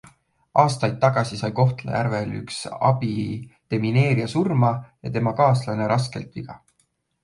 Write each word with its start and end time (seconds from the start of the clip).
Aastaid 0.61 0.95
tagasi 1.03 1.37
sai 1.41 1.49
Kohtla-Järvel 1.59 2.33
üks 2.39 2.57
abidemineerija 2.91 4.35
surma 4.35 4.75
ja 4.87 5.17
tema 5.19 5.39
kaaslane 5.45 5.95
raskelt 5.97 6.39
viga. 6.41 6.63